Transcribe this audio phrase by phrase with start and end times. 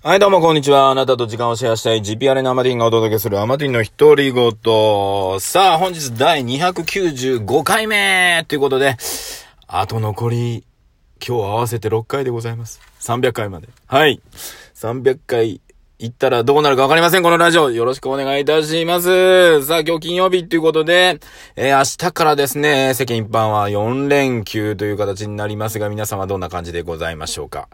[0.00, 0.90] はい、どうもこんにちは。
[0.90, 5.40] あなたと時間をシェアしたい GPR のアマティンがお届けするアマティンの一人ごと。
[5.40, 8.96] さあ、本日第295回目ということで、
[9.66, 10.64] あと残り、
[11.20, 12.80] 今日合わせて6回でございます。
[13.00, 13.68] 300回まで。
[13.88, 14.22] はい。
[14.76, 15.60] 300回
[16.00, 17.24] 行ったらどうなるかわかりません。
[17.24, 17.72] このラジオ。
[17.72, 19.64] よろしくお願いいたします。
[19.64, 21.18] さあ、今日金曜日ということで、
[21.56, 27.68] えー明日からですね、世間一般は4連休という形になりますが、皆様どんな感じでございましょうか。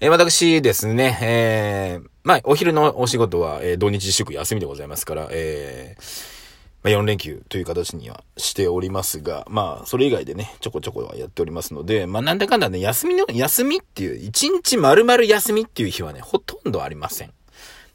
[0.00, 6.36] えー私ですね、えーまあ、お昼のお仕事は、えー土日祝休みでございますから、えー
[6.82, 17.32] まあ、4連休という形にはしておりますが、まあ、それ以外でね、ちょこちょこはやっておりますので、まあ、なんだかんだね、休みの、休みっていう、1日丸々休みっていう日はね、ほとんどありません。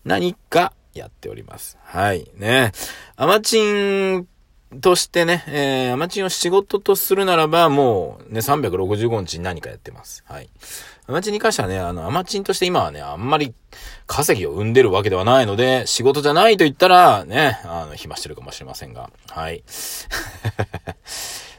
[0.03, 1.77] 何かやっております。
[1.83, 2.27] はい。
[2.37, 2.71] ね。
[3.15, 4.27] アマチン
[4.79, 10.23] としてね、えー、アマチンを仕事とするならば、もうね、365日何かやってます。
[10.27, 10.49] はい。
[11.07, 13.53] アマチンに関してはね、あの、アマチンとして今はね、あんまり
[14.07, 19.63] 稼ぎを生んでるわけではないので、仕事じゃないと言ったら、ね、あの、暇してるかもしれませんが、はい。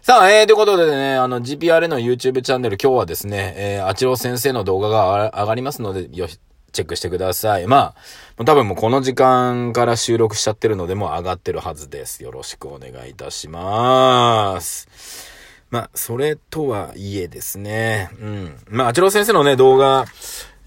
[0.00, 6.40] さあ、えー、ということでね、あの、GPR の YouTube チャンネル、今日はですね、えー、あちろ先生の動画が上がりますので、よし、
[6.72, 7.66] チェックしてください。
[7.66, 7.94] ま
[8.38, 12.22] あ、多分もうこの時間から収録しちゃってるので、もう上がってるはずです。
[12.22, 15.32] よろしくお願いいたします。
[15.70, 18.56] まあ、それとはいえですね、うん。
[18.68, 20.04] まあ、あちろ先生のね、動画、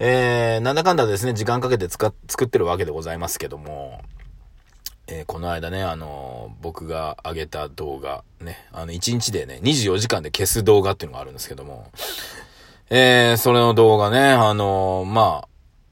[0.00, 4.02] えー、なんだかんだですね、時間かけて使っ、作ってるわけでございますけども、
[5.06, 11.90] えーこの間ね、あのー僕が上げた動画、ね、あの、1日でね、24時間で消す動画っていうのがあるんですけども、
[12.90, 15.48] えー、それの動画ね、あのーまあ、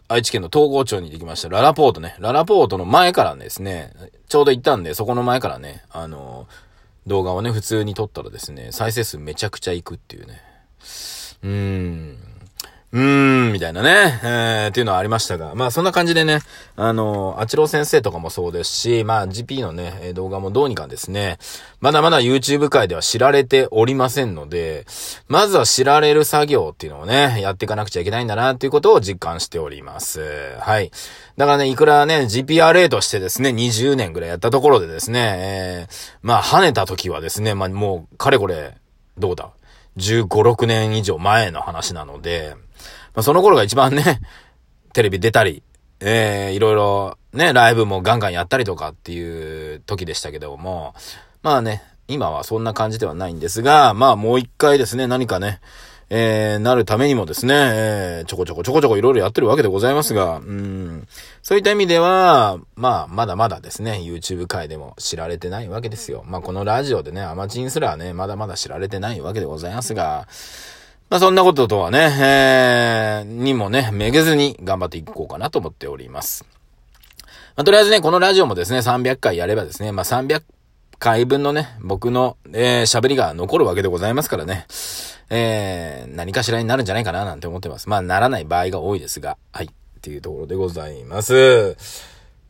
[0.08, 1.48] 愛知県の東郷町にできました。
[1.48, 2.16] ララポートね。
[2.18, 3.92] ララポートの前からですね、
[4.28, 6.46] ちょうど行ったんで、そこの前からね、あの
[7.06, 10.42] 動画をね、普通に撮ったらですね、再生数めちゃくちゃいくっていうね。
[11.42, 12.33] うーん。
[12.94, 16.38] うーん、みたいなね、えー、っていうのはありましたが、まあそんな感じでね、
[16.76, 21.38] あの、あちろ先生とかもそうですし、まあ GP のね、動画もどうにかですね、
[21.80, 24.86] まだまだ YouTube 界では知られておりませんので、
[25.26, 30.54] まずは知られる作業っていうのをね、やっていかなくちゃいけないんだなっていうことを実感しております。
[30.60, 30.92] はい。
[31.36, 38.76] だからね、いくらね、GPRA としてですね、20年ぐらいやったところでですね、えー、まあ跳ねた時はですね、まあもう、かれこれ、
[39.18, 39.50] どうだ
[39.96, 42.54] ?15、6年以上前の話なので、
[43.14, 44.20] まあ、その頃が一番ね、
[44.92, 45.62] テレビ出たり、
[46.00, 50.94] えー、いろいろね、ライブもガンガンやったりとかっていう時でしたけども、
[51.42, 55.60] まあね、今はそんな感じではないんですが、まあもう一回ですね、何かね、
[56.10, 61.08] えー、なるためにもですね、えー、ちょこちょこちょこちょこいろいろやってるわけでございますが、うん、
[61.42, 66.22] そういった意味では、まあ、まだまだですね、YouTube 界でも知られてないわけですよ。
[66.26, 70.28] まあこのラジオでね、アマチンすらね、まだまだ知られてないわけでございますが、
[71.10, 76.46] まあそんなこととはね、えー、にもね、めげずに頑張っていこうかなと思っております。
[77.56, 80.42] まあとりあえずね、このラジオもですね、300回やればですね、まあ300
[80.98, 84.66] 回分のね、僕の、えー、喋りが残るわけでございますからね、
[85.30, 87.88] えー、何かしらになるんじゃないかななんて思ってます。
[87.88, 89.68] まあならない場合が多いですが、はい、っ
[90.00, 91.76] ていうところでございます。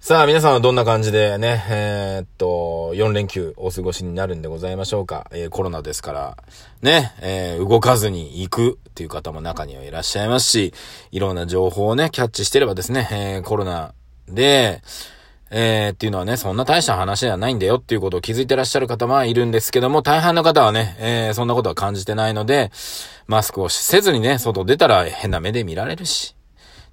[0.06, 5.30] さあ、皆さんはどんな感じでね、えーっと、4連休お過ごしになるんでございましょうか。
[5.32, 6.36] えーコロナですから、
[6.82, 10.74] ね、えー動かずに行くっていう方も中にはいらっしゃいますし、
[11.10, 13.94] いろんな情報をね、キャッチしてればですね、えコロナ
[14.28, 14.82] で、
[15.50, 22.70] えっていうのはね、そんな大した話ではないんだよっていうことを気づいてらっしゃる方もいるんですけども、大半の方はね、えそんなことは感じてないので、
[23.26, 26.36] マスクをせずにね、外出たら変な目で見られるし、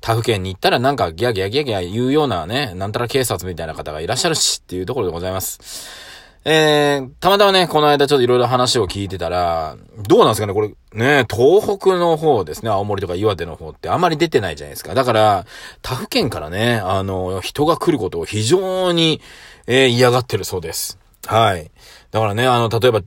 [0.01, 6.11] 他府県に行ったらなんかギャギャギャギャ言うようなね、なんたら警察みたいな方がいらっしゃるしっていうところでございます。
[6.43, 14.95] えー、たまたまね、この間ちょっといろいろ話を聞いてたら、どうなんですかね、これ、ね、東北の方ですね、青森とか岩手の方ってあんまり出てないじゃないですか。
[14.95, 15.45] だから、
[15.83, 19.21] 他府県からね、あの、人が来ることを非常に、
[19.67, 20.97] えー嫌がってるそうです。
[21.27, 21.69] はい。
[22.09, 23.01] だからね、あの、例えば、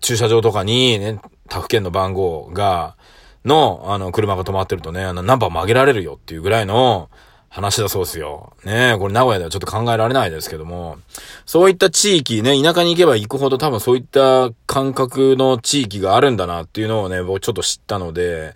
[0.00, 2.96] 駐車場とかにね、他府県の番号が、
[3.44, 7.10] の、あの、車が止まってるとね、あの、ナンバー曲げられるよっていうぐらいの
[7.52, 8.54] 話だそうですよ。
[8.64, 10.96] ねえこれ名古屋ではちょっと考えられないですけども、
[11.44, 18.54] そういった地域ね、田舎に行けば行くほど多分そういった感覚の地域があるんだなっていうのをね、僕ちょっと知ったので、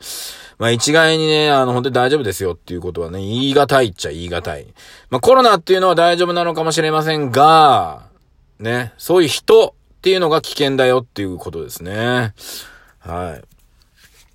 [0.59, 4.67] まあ一概にね、あの、本当に大丈夫ですよっていうことはね、言い難いっちゃ言い難い。
[5.11, 8.07] まあコロナっていうのは大丈夫なのかもしれませんが、
[8.59, 12.33] ね、そういう人っていうのが危険だよっていうことですね。
[13.01, 13.56] はい。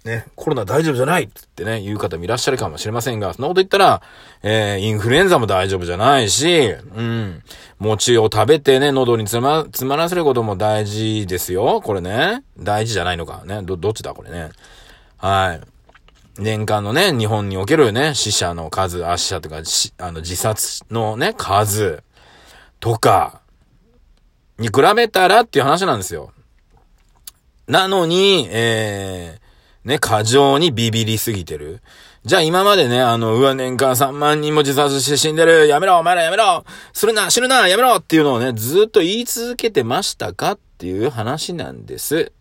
[0.04, 4.02] ね、コロナ大丈夫じゃないってってね、言う方もいらっしゃるかもしれませんが、そんなこと言ったら、
[4.42, 7.44] えー、インフルエンザも大丈夫じゃないし、うん、
[7.78, 12.44] 餅を食べてね、喉に詰ま、詰まらせることも大事ですよ、これね。
[12.58, 13.44] 大事じゃないのか。
[13.46, 14.50] ね、ど、どっちだ、これね。
[15.18, 15.62] はい。
[16.40, 19.58] 年間のね、日本におけるね、死者の数、あ死者とか、
[20.00, 22.02] あの、自殺のね、数、
[22.80, 23.42] とか、
[24.58, 26.32] に比べたらっていう話なんですよ。
[27.68, 29.42] なのに、えー、
[29.86, 31.82] ね、過剰にビビりすぎてる。
[32.24, 36.64] じゃあ今までね、あの、うわ、年間3万人も自殺して死んでるやめろお前らやめろ
[36.94, 42.32] するな死ぬなやめろっていうのをね、ずっと言い続けてましたかっていう話なんです。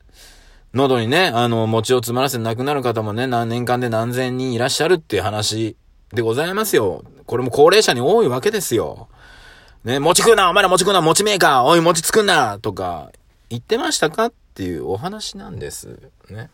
[0.74, 5.76] 喉にね、あの、餅を詰まらせて亡くなる方もね、何年間で何千人いらっしゃるっていう話
[6.12, 7.02] でございますよ。
[7.24, 9.08] これも高齢者に多いわけですよ。
[9.82, 13.10] ね、餅食うなお前ら餅食うな餅メーカーおい餅作んなとか、
[13.48, 15.98] 言ってましたかっていうお話なんです。
[16.28, 16.50] ね。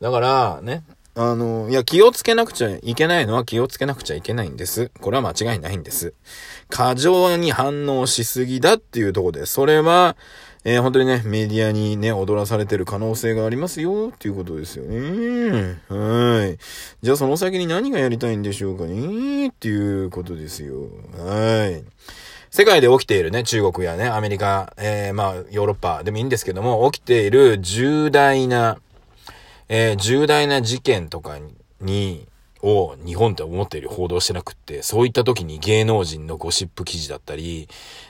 [0.00, 0.84] だから、ね、
[1.14, 4.90] あの、いや、気をつけなくちゃいけないのは気をつけなくちゃいけないんです。
[5.00, 6.14] これは間違いないんです。
[6.68, 10.16] 過剰に反応しすぎだっていうところで、それは、
[10.64, 15.80] えー、本当にね、メディアにね、踊らされてる可能性がありますよ、っていうことですよね。
[15.88, 16.58] はい。
[17.02, 20.74] じゃあその先に何がやりたいんでしょうかね、っていうことですよ。
[21.16, 21.82] はい。
[22.50, 28.78] 世界で起きているね、中国やね、アメリカ、えー、まあ、ヨーロッパでもいいんですけども、起きている重大な、
[29.68, 31.38] えー、重大な事件とか
[31.80, 32.26] に、
[32.60, 37.68] を日本って思っている報道してなくって、そういった時に芸能人のゴシップ記事だったり、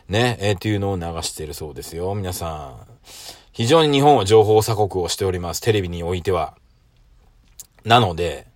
[0.09, 2.15] ね、えー、っていうのを流してるそうですよ。
[2.15, 2.87] 皆さん。
[3.53, 5.61] 非常に日本は情報鎖国をしております。
[5.61, 6.55] テレビにおいては。
[7.85, 8.47] なので、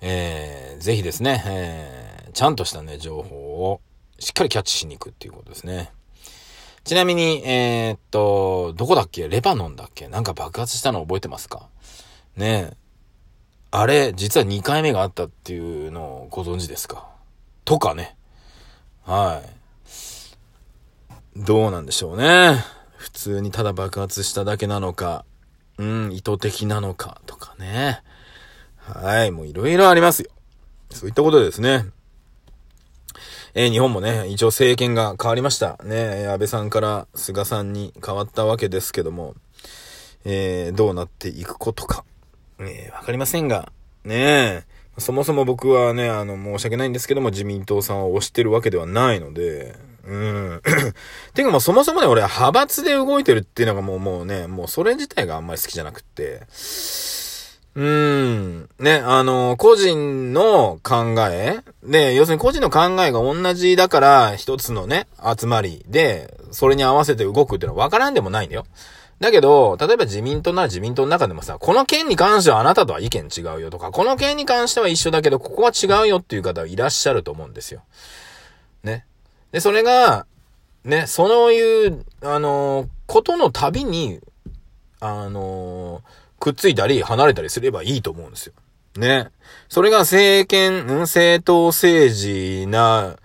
[0.00, 3.36] えー、ぜひですね、えー、ちゃんとしたね、情報
[3.70, 3.80] を
[4.18, 5.90] しっかりキャッチしに行くっていうことですね。
[6.84, 9.28] ちなみに、えー、っと、どこだっけ？
[9.28, 10.08] レバノンだっけ？
[10.08, 11.68] なんか爆発したの覚えてますか？
[12.38, 12.76] ねえ。
[13.72, 17.06] あれ、実は2回目があったっていうのをご存知ですか？
[17.64, 18.16] とかね。
[19.04, 19.42] は
[21.36, 21.40] い。
[21.40, 22.64] どうなんでしょうね。
[22.96, 25.24] 普通にただ爆発しただけなのか、
[25.78, 28.02] うん、意図的なのかとかね。
[28.78, 30.30] はい、もういろいろありますよ。
[30.90, 31.86] そういったことですね。
[33.54, 35.78] えー、日本もね、一応政権が変わりました。
[35.82, 39.34] ね、安倍さんから菅さんに変わったわけですけども、
[40.24, 42.04] えー、どうなっていくことか。
[42.60, 43.72] えー、わかりませんが、
[44.04, 44.64] ねえ、
[44.98, 49.76] そもそも僕はね、あの、申し訳ないんですけども、自民党さんを推してるわけではないので、
[50.06, 50.62] うん。
[51.34, 56.42] てかもうそもそもね、俺派閥で動いてるっていうのがもうもうね、もうそれ自体があんまり好きじゃなくって、
[57.74, 58.68] うん。
[58.80, 65.06] ね、あの、個人の考えで、要するに個人の考えが同じだから、一つのね、
[65.38, 68.64] 集まりで、それに合わせて動くっていうのは分からんでもないんだよ。
[69.20, 77.82] だけど、例えば自民党なら自民党の中でもさ、この件に関してはあなたとは意見違うよとか、この件に関しては一緒だけど、ここは違うよっていう方はいらっしゃると思うんですよ。
[78.84, 79.04] ね。
[79.50, 80.26] で、それが、
[80.84, 84.20] ね、そういう、あのー、ことのたびに、
[85.00, 86.02] あのー、
[86.38, 88.52] くっついたり離れたりすればいいと思うんですよ。
[88.96, 89.30] ね。
[89.68, 93.16] それが政権、政党政治な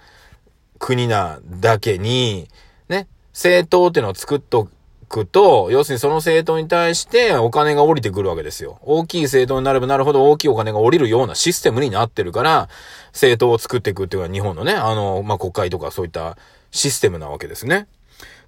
[0.79, 2.49] 国なだけに、
[2.89, 4.72] ね、政党っていうのを作っとく
[5.13, 8.79] くと、要するにその政党に対してお金が降りてくるわけですよ。
[8.81, 12.67] 大きい政党になればなるほど大きいお金が降りるようなシステムになってるから、
[13.11, 16.35] 政党を作っていくっていうのは日本のね、あの、まあ、国会とかそういった
[16.71, 17.87] システムなわけですね。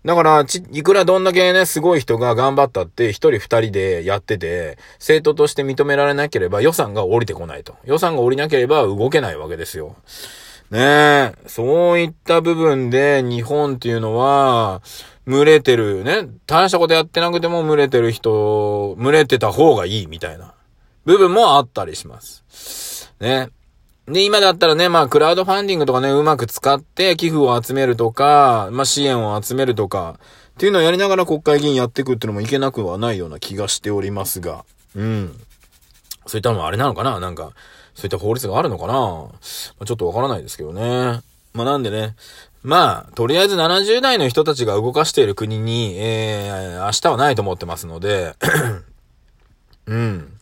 [0.03, 7.75] だから、ち、いくらどんだけね、すごい人が頑張ったって、一人二人でやってて、政党として認められなければ予算が降りてこないと。
[7.85, 9.95] 予算が降りなければ動けないわけですよ。
[10.71, 14.81] ねえ、そういった部分で日本っていうのは、
[15.25, 20.53] 群れてるね、大したことやってなくても群れてる人、群れてた方がいいみたいな
[21.05, 23.12] 部分もあったりします。
[23.20, 23.50] ね。
[24.08, 34.63] で、今だったらね、まあ、クラウドファンディングとかね、うまく使って寄付を集めるとか、まあ、支援を集めるとか、っていうのをやりながら国会議員やっていくっていうのもいけなくはないような気がしておりますが、
[34.96, 35.36] うん。
[36.27, 37.20] そういったのもあれなのかな？
[37.20, 37.53] なんか、
[37.96, 39.29] そういった法律があるのかな、ま
[39.79, 41.22] あ、ちょっとわからないですけどね。
[41.53, 42.15] まあ、なんでね、
[42.65, 48.34] まあ、とりあえず70代の人たちが動かしている国に、えー、明日はないと思ってますので、
[49.86, 50.34] うん。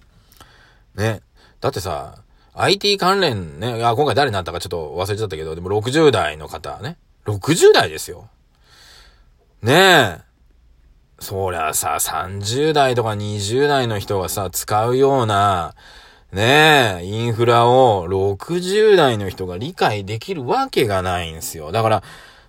[0.95, 1.19] ね。
[1.59, 2.19] だってさ、
[2.53, 6.95] IT 関連ね、あ、今回誰になったかちょっと忘れちゃったけど、でも60代の方ね。
[7.25, 8.29] 60代ですよ。
[9.61, 10.21] ねえ。
[11.19, 15.75] そりゃさ、30代とか20代の人がさ、使うような、
[16.33, 21.71] ねえ、インフラを60代の人が理解できるわけがないんですよ。
[21.71, 22.03] だから、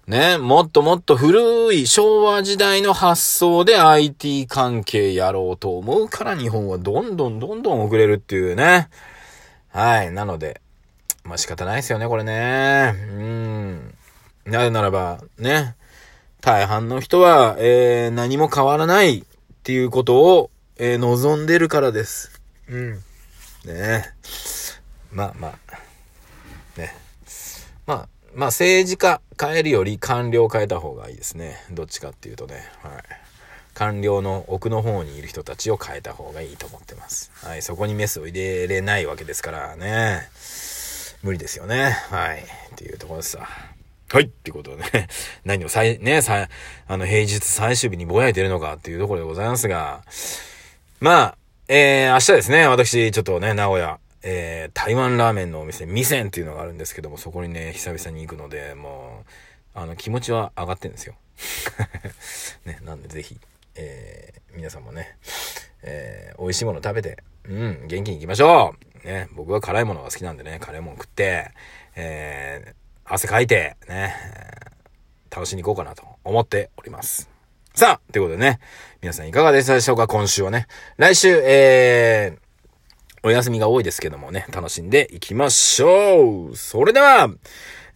[0.07, 8.89] ね、もっともっと古い昭和時代の発想で IT 関係やろうと思うから日本はどんどんどんどん遅れるっていうね。
[9.69, 10.11] はい。
[10.13, 10.63] なので、
[11.23, 12.95] まあ仕方ないですよね、これね。
[12.97, 13.95] うん。
[14.47, 15.77] なぜならば、ね。
[16.41, 19.25] 大半の人は、えー、何も変わらないっ
[19.63, 22.41] ていうことを、えー、望んでるからです。
[22.69, 23.01] うん。
[23.65, 24.05] ね
[25.13, 26.95] まあまあ、ね。
[27.87, 31.57] まあ、まあ政治家変えるより官僚変えた方がいいですね。
[31.71, 32.57] どっちかっていうとね。
[32.83, 33.03] はい。
[33.75, 37.31] 官僚の奥の方にいる人たちを変えた方がいいと思ってます。
[37.45, 37.63] はい。
[37.63, 40.29] そこにメスを入れれないわけですからね。
[41.23, 41.91] 無理ですよね。
[42.11, 42.41] はい。
[42.41, 42.45] っ
[42.77, 43.49] ていうところですさ。
[44.11, 44.25] はい。
[44.25, 45.09] ってことでね。
[45.45, 46.49] 何を最、ね、さ、
[46.87, 50.03] あの、平日最終日にぼやいてるのかっていうところでございますが。
[51.01, 51.39] まあ、
[51.77, 52.69] えー、明日ですね。
[52.69, 59.25] 私、ちょっとね、名古屋、えー、台湾ラーメンのお店、ミセンっていうのがあるんですけども、そこにね、久々に行くので、も
[59.75, 61.17] う、あの、気持ちは上がってんですよ。
[62.65, 63.41] ね、なんでぜひ、
[63.75, 65.17] えー、皆さんもね、
[65.83, 71.51] えー、美味しいもの食べて、うん、元気に行きましょうね、僕は辛いものが好きなんでね、辛いもの食って、
[71.97, 74.15] えー、汗かいて、ね、
[75.29, 77.34] 楽しんに行こうかなと思っております。
[77.77, 78.61] さあ、ということでね、
[79.03, 80.07] 皆さんいかがでしたでしょうか？
[80.07, 80.69] 今週はね。
[80.97, 87.29] 来週、えー、お休みが多いですけどもね、楽しんでいきましょうそれでは、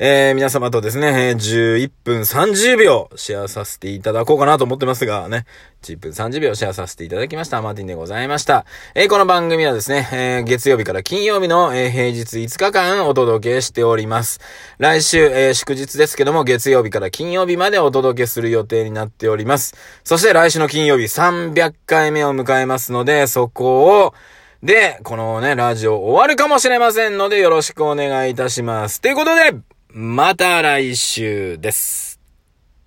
[0.00, 5.44] えー、皆様とですね、11分30秒シェアさせていただこうかなと思ってますがね、
[5.82, 7.60] 10分30秒シェアさせていただきました。
[7.62, 8.64] マーティンでございました。
[8.94, 14.38] えー、この番組はですね、えー、月曜日から金曜日の、えー、平日5日間お届けしております。
[14.78, 19.74] 来週、え、祝日ですけども、月曜日から金曜日までお届けする予定になっております。
[20.04, 24.14] そして来週の金曜日300回目を迎えますので、そこを、
[24.62, 29.00] で、このね、ラジオ終わるかもしれませんので、よろしくお願いいたします。
[29.00, 29.54] ということで、
[30.00, 32.20] また来週です。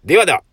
[0.05, 0.50] ではでは。